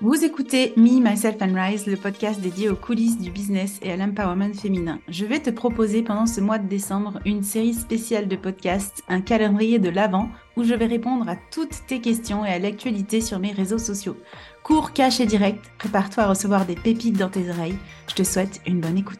[0.00, 3.96] Vous écoutez Me, Myself and Rise, le podcast dédié aux coulisses du business et à
[3.96, 5.00] l'empowerment féminin.
[5.08, 9.20] Je vais te proposer pendant ce mois de décembre une série spéciale de podcasts, un
[9.20, 13.40] calendrier de l'Avent, où je vais répondre à toutes tes questions et à l'actualité sur
[13.40, 14.16] mes réseaux sociaux.
[14.62, 17.78] Cours, cash et direct, prépare-toi à recevoir des pépites dans tes oreilles.
[18.08, 19.18] Je te souhaite une bonne écoute.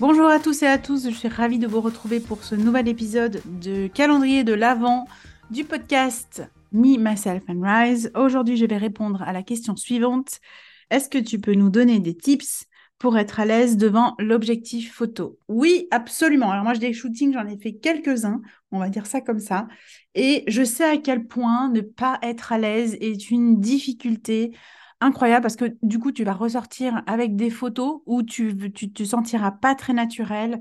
[0.00, 2.88] Bonjour à tous et à tous, je suis ravie de vous retrouver pour ce nouvel
[2.88, 5.06] épisode de calendrier de l'Avent
[5.52, 8.10] du podcast Me, Myself and Rise.
[8.14, 10.40] Aujourd'hui, je vais répondre à la question suivante.
[10.88, 12.64] Est-ce que tu peux nous donner des tips
[12.98, 15.38] pour être à l'aise devant l'objectif photo?
[15.48, 16.50] Oui, absolument.
[16.50, 19.68] Alors moi, j'ai des shootings, j'en ai fait quelques-uns, on va dire ça comme ça.
[20.14, 24.56] Et je sais à quel point ne pas être à l'aise est une difficulté
[25.02, 29.04] incroyable parce que du coup, tu vas ressortir avec des photos où tu ne te
[29.04, 30.60] sentiras pas très naturel.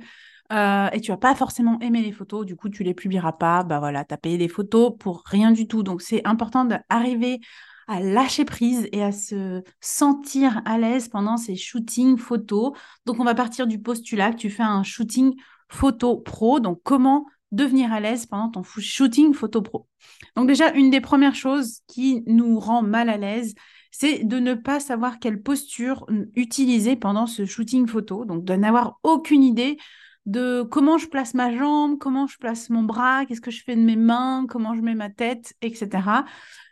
[0.52, 3.64] Euh, et tu vas pas forcément aimer les photos, du coup tu les publieras pas,
[3.64, 5.82] bah voilà, tu as payé des photos pour rien du tout.
[5.82, 7.40] Donc c'est important d'arriver
[7.88, 12.74] à lâcher prise et à se sentir à l'aise pendant ces shootings photos.
[13.06, 15.36] Donc on va partir du postulat que tu fais un shooting
[15.70, 16.60] photo pro.
[16.60, 19.88] Donc comment devenir à l'aise pendant ton shooting photo pro?
[20.36, 23.56] Donc déjà, une des premières choses qui nous rend mal à l'aise,
[23.92, 26.06] c'est de ne pas savoir quelle posture
[26.36, 28.26] utiliser pendant ce shooting photo.
[28.26, 29.78] Donc de n'avoir aucune idée
[30.26, 33.76] de comment je place ma jambe, comment je place mon bras, qu'est-ce que je fais
[33.76, 36.26] de mes mains, comment je mets ma tête, etc.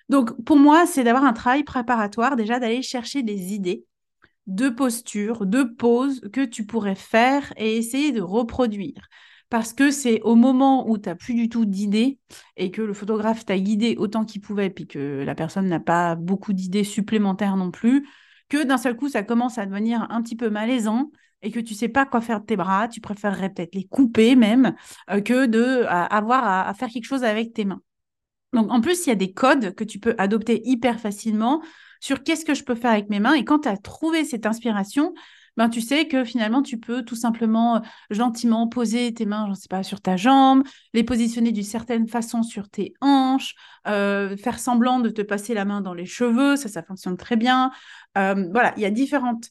[0.08, 3.86] Donc pour moi, c'est d'avoir un travail préparatoire, déjà d'aller chercher des idées
[4.48, 9.08] de postures, de poses que tu pourrais faire et essayer de reproduire.
[9.50, 12.20] Parce que c'est au moment où tu n'as plus du tout d'idées
[12.56, 16.16] et que le photographe t'a guidé autant qu'il pouvait, puis que la personne n'a pas
[16.16, 18.08] beaucoup d'idées supplémentaires non plus,
[18.48, 21.12] que d'un seul coup, ça commence à devenir un petit peu malaisant
[21.42, 24.36] et que tu sais pas quoi faire de tes bras, tu préférerais peut-être les couper
[24.36, 24.76] même
[25.10, 27.82] euh, que de avoir à, faire quelque chose avec tes mains.
[28.54, 31.62] Donc en plus, il y a des codes que tu peux adopter hyper facilement
[32.00, 34.46] sur qu'est-ce que je peux faire avec mes mains et quand tu as trouvé cette
[34.46, 35.14] inspiration,
[35.58, 37.80] ben, tu sais que finalement, tu peux tout simplement euh,
[38.12, 40.64] gentiment poser tes mains, je ne sais pas, sur ta jambe,
[40.94, 43.56] les positionner d'une certaine façon sur tes hanches,
[43.88, 47.36] euh, faire semblant de te passer la main dans les cheveux, ça, ça fonctionne très
[47.36, 47.72] bien.
[48.16, 49.50] voilà, il y a différentes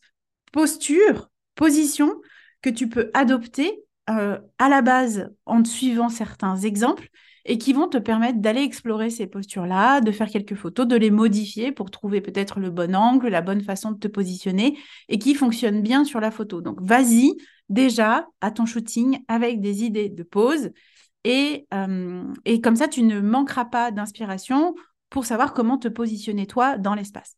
[0.50, 2.14] postures position
[2.62, 7.08] que tu peux adopter euh, à la base en suivant certains exemples
[7.44, 11.10] et qui vont te permettre d'aller explorer ces postures-là, de faire quelques photos, de les
[11.10, 15.34] modifier pour trouver peut-être le bon angle, la bonne façon de te positionner et qui
[15.34, 16.60] fonctionnent bien sur la photo.
[16.60, 17.36] Donc, vas-y
[17.68, 20.70] déjà à ton shooting avec des idées de pose
[21.24, 24.74] et, euh, et comme ça, tu ne manqueras pas d'inspiration
[25.10, 27.36] pour savoir comment te positionner toi dans l'espace.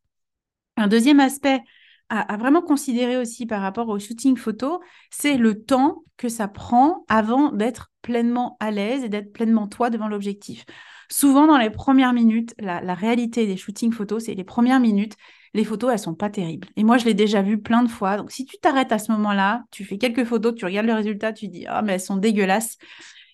[0.77, 1.63] Un deuxième aspect
[2.11, 7.05] à, vraiment considérer aussi par rapport au shooting photo, c'est le temps que ça prend
[7.09, 10.65] avant d'être pleinement à l'aise et d'être pleinement toi devant l'objectif.
[11.09, 15.15] Souvent, dans les premières minutes, la, réalité des shootings photos, c'est les premières minutes,
[15.55, 16.69] les photos, elles sont pas terribles.
[16.77, 18.17] Et moi, je l'ai déjà vu plein de fois.
[18.17, 21.33] Donc, si tu t'arrêtes à ce moment-là, tu fais quelques photos, tu regardes le résultat,
[21.33, 22.77] tu dis, ah, mais elles sont dégueulasses,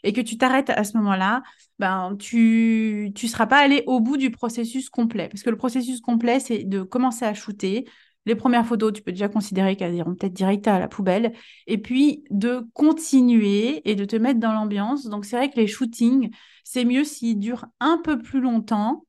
[0.02, 1.42] et que tu t'arrêtes à ce moment-là,
[1.78, 5.28] ben, tu ne seras pas allé au bout du processus complet.
[5.28, 7.86] Parce que le processus complet, c'est de commencer à shooter,
[8.26, 11.32] les premières photos, tu peux déjà considérer qu'elles iront peut-être direct à la poubelle.
[11.66, 15.06] Et puis de continuer et de te mettre dans l'ambiance.
[15.06, 16.30] Donc c'est vrai que les shootings,
[16.64, 19.05] c'est mieux s'ils durent un peu plus longtemps.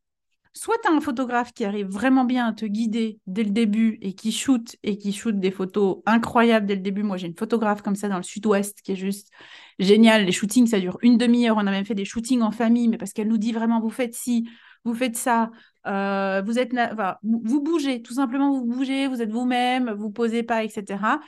[0.58, 4.00] Soit tu as un photographe qui arrive vraiment bien à te guider dès le début
[4.02, 7.04] et qui shoot et qui shoot des photos incroyables dès le début.
[7.04, 9.30] Moi, j'ai une photographe comme ça dans le sud-ouest qui est juste
[9.78, 10.26] génial.
[10.26, 11.58] Les shootings, ça dure une demi-heure.
[11.58, 13.92] On a même fait des shootings en famille, mais parce qu'elle nous dit vraiment, vous
[13.92, 14.50] faites ci,
[14.84, 15.52] vous faites ça,
[15.86, 16.74] euh, vous êtes,
[17.22, 21.20] vous bougez, tout simplement vous bougez, vous êtes vous-même, vous posez pas, etc.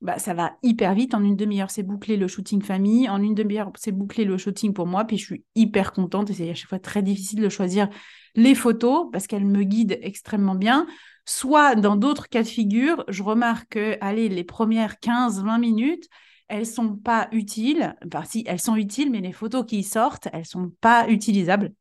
[0.00, 1.14] Bah, ça va hyper vite.
[1.14, 3.08] En une demi-heure, c'est bouclé le shooting famille.
[3.08, 5.04] En une demi-heure, c'est bouclé le shooting pour moi.
[5.04, 6.30] Puis je suis hyper contente.
[6.30, 7.88] Et c'est à chaque fois très difficile de choisir
[8.34, 10.86] les photos parce qu'elles me guident extrêmement bien.
[11.24, 16.08] Soit dans d'autres cas de figure, je remarque que, allez, les premières 15-20 minutes,
[16.46, 17.94] elles sont pas utiles.
[18.06, 21.72] Enfin, si, elles sont utiles, mais les photos qui sortent, elles sont pas utilisables.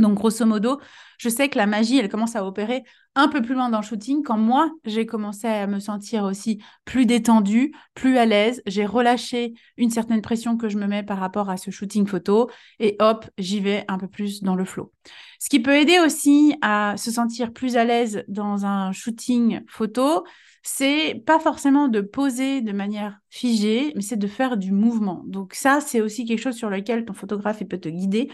[0.00, 0.80] Donc, grosso modo,
[1.18, 2.82] je sais que la magie, elle commence à opérer
[3.14, 6.62] un peu plus loin dans le shooting quand moi, j'ai commencé à me sentir aussi
[6.84, 8.62] plus détendue, plus à l'aise.
[8.66, 12.48] J'ai relâché une certaine pression que je me mets par rapport à ce shooting photo
[12.78, 14.92] et hop, j'y vais un peu plus dans le flow.
[15.38, 20.24] Ce qui peut aider aussi à se sentir plus à l'aise dans un shooting photo,
[20.62, 25.22] c'est pas forcément de poser de manière figée, mais c'est de faire du mouvement.
[25.26, 28.30] Donc ça, c'est aussi quelque chose sur lequel ton photographe peut te guider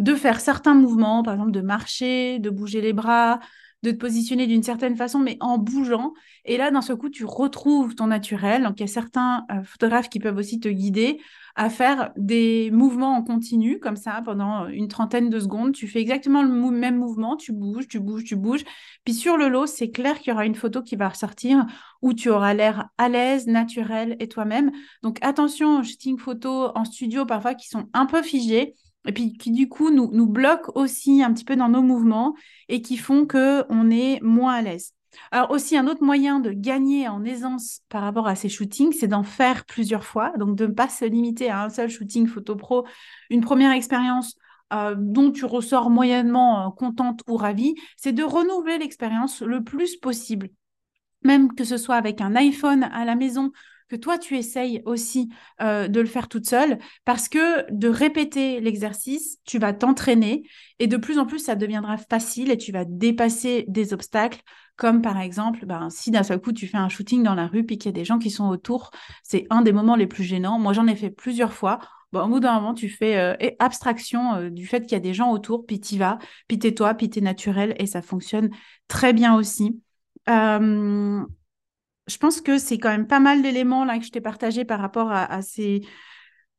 [0.00, 3.38] de faire certains mouvements, par exemple de marcher, de bouger les bras,
[3.82, 6.12] de te positionner d'une certaine façon, mais en bougeant.
[6.44, 8.62] Et là, d'un seul coup, tu retrouves ton naturel.
[8.62, 11.20] Donc, il y a certains euh, photographes qui peuvent aussi te guider
[11.56, 15.72] à faire des mouvements en continu, comme ça, pendant une trentaine de secondes.
[15.72, 18.64] Tu fais exactement le même mouvement, tu bouges, tu bouges, tu bouges.
[19.04, 21.66] Puis sur le lot, c'est clair qu'il y aura une photo qui va ressortir
[22.02, 24.70] où tu auras l'air à l'aise, naturel et toi-même.
[25.02, 28.74] Donc attention aux shooting photos en studio parfois qui sont un peu figés
[29.06, 32.34] et puis qui du coup nous, bloquent aussi un petit peu dans nos mouvements
[32.68, 34.94] et qui font qu'on est moins à l'aise.
[35.32, 39.08] Alors aussi, un autre moyen de gagner en aisance par rapport à ces shootings, c'est
[39.08, 42.54] d'en faire plusieurs fois, donc de ne pas se limiter à un seul shooting photo
[42.54, 42.86] pro,
[43.28, 44.36] une première expérience
[44.72, 49.96] euh, dont tu ressors moyennement euh, contente ou ravie, c'est de renouveler l'expérience le plus
[49.96, 50.50] possible.
[51.24, 53.50] Même que ce soit avec un iPhone à la maison
[53.90, 55.28] que toi, tu essayes aussi
[55.60, 60.44] euh, de le faire toute seule parce que de répéter l'exercice, tu vas t'entraîner
[60.78, 64.40] et de plus en plus, ça deviendra facile et tu vas dépasser des obstacles
[64.76, 67.64] comme par exemple, ben, si d'un seul coup, tu fais un shooting dans la rue
[67.64, 68.90] puis qu'il y a des gens qui sont autour,
[69.22, 70.58] c'est un des moments les plus gênants.
[70.58, 71.80] Moi, j'en ai fait plusieurs fois.
[72.12, 75.00] Bon, au bout d'un moment, tu fais euh, abstraction euh, du fait qu'il y a
[75.00, 78.50] des gens autour, puis tu vas, puis t'es toi, puis t'es naturel, et ça fonctionne
[78.88, 79.80] très bien aussi
[82.10, 84.80] je pense que c'est quand même pas mal d'éléments là que je t'ai partagé par
[84.80, 85.82] rapport à, ces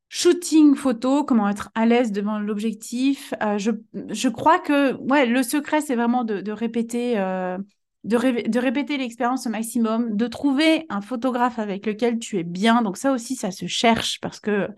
[0.09, 3.33] shooting photos, comment être à l'aise devant l'objectif.
[3.44, 7.19] Euh, je, crois que ouais, le secret, c'est vraiment de, répéter.
[7.19, 7.57] Euh,
[8.03, 12.81] de, répéter l'expérience au maximum, de trouver un photographe avec lequel tu es bien.
[12.81, 14.69] Donc ça aussi, ça se cherche parce que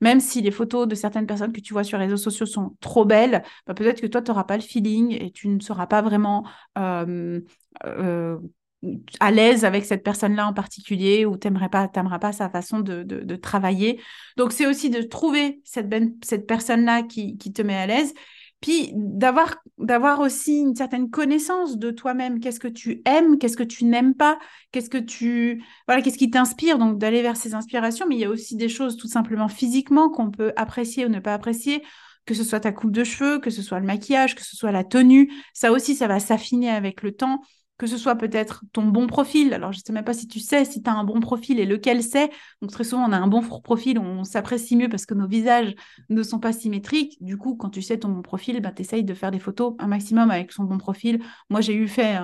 [0.00, 2.76] même si les photos de certaines personnes que tu vois sur les réseaux sociaux sont
[2.80, 5.86] trop belles, bah, peut-être que toi, tu n'auras pas le feeling et tu ne seras
[5.86, 6.46] pas vraiment
[6.76, 7.40] euh,
[9.20, 13.36] à l'aise avec cette personne-là en particulier ou t'aimerais pas, t'aimeras pas sa façon de,
[13.36, 14.00] travailler.
[14.36, 18.14] Donc, c'est aussi de trouver cette, ben, cette personne-là qui, te met à l'aise.
[18.60, 22.40] Puis d'avoir, d'avoir aussi une certaine connaissance de toi-même.
[22.40, 24.38] Qu'est-ce que tu aimes, qu'est-ce que tu n'aimes pas,
[24.72, 26.78] qu'est-ce que tu, voilà, qu'est-ce qui t'inspire.
[26.78, 28.06] Donc d'aller vers ces inspirations.
[28.08, 31.20] Mais il y a aussi des choses tout simplement physiquement qu'on peut apprécier ou ne
[31.20, 31.82] pas apprécier
[32.26, 34.72] que ce soit ta coupe de cheveux, que ce soit le maquillage, que ce soit
[34.72, 35.32] la tenue.
[35.54, 37.40] Ça aussi, ça va s'affiner avec le temps
[37.78, 39.52] que ce soit peut-être ton bon profil.
[39.52, 41.60] Alors, je ne sais même pas si tu sais si tu as un bon profil
[41.60, 42.30] et lequel c'est.
[42.62, 45.74] Donc, très souvent, on a un bon profil, on s'apprécie mieux parce que nos visages
[46.08, 47.18] ne sont pas symétriques.
[47.20, 49.74] Du coup, quand tu sais ton bon profil, bah, tu essayes de faire des photos
[49.78, 51.20] un maximum avec son bon profil.
[51.50, 52.18] Moi, j'ai eu fait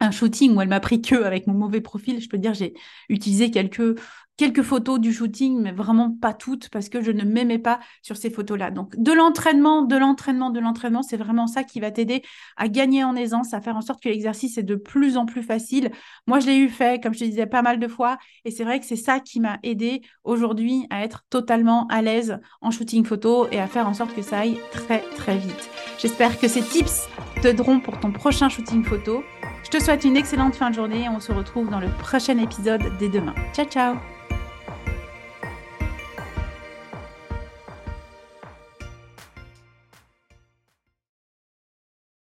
[0.00, 2.20] un shooting où elle m'a pris que avec mon mauvais profil.
[2.20, 2.74] Je peux dire, j'ai
[3.08, 3.98] utilisé quelques
[4.38, 8.16] quelques photos du shooting, mais vraiment pas toutes parce que je ne m'aimais pas sur
[8.16, 8.70] ces photos-là.
[8.70, 12.22] Donc, de l'entraînement, de l'entraînement, de l'entraînement, c'est vraiment ça qui va t'aider
[12.56, 15.42] à gagner en aisance, à faire en sorte que l'exercice est de plus en plus
[15.42, 15.90] facile.
[16.26, 18.16] Moi, je l'ai eu fait, comme je te disais, pas mal de fois.
[18.44, 22.38] Et c'est vrai que c'est ça qui m'a aidé aujourd'hui à être totalement à l'aise
[22.60, 25.68] en shooting photo et à faire en sorte que ça aille très, très vite.
[25.98, 27.08] J'espère que ces tips
[27.42, 29.24] t'aideront pour ton prochain shooting photo.
[29.64, 32.38] Je te souhaite une excellente fin de journée et on se retrouve dans le prochain
[32.38, 33.34] épisode dès demain.
[33.52, 34.17] Ciao, ciao